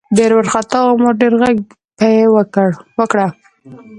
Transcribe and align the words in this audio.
ډېر 0.17 0.31
ورخطا 0.35 0.79
وو 0.83 1.01
ما 1.03 1.09
ډېر 1.21 1.33
غږ 1.41 1.55
پې 1.99 2.11
وکړه. 2.99 3.27